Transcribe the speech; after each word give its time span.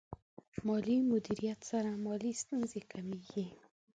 مالي 0.65 0.97
مدیریت 1.11 1.59
سره 1.71 1.89
مالي 2.05 2.31
ستونزې 2.41 2.81
کمېږي. 2.91 3.45